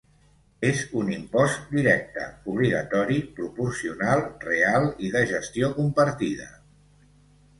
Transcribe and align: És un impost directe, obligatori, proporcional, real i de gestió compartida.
És 0.67 0.79
un 1.01 1.09
impost 1.15 1.67
directe, 1.73 2.23
obligatori, 2.53 3.19
proporcional, 3.41 4.25
real 4.47 4.89
i 5.09 5.13
de 5.17 5.23
gestió 5.35 5.69
compartida. 5.79 6.49